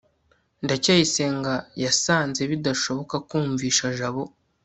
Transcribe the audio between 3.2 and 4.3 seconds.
kumvisha jabo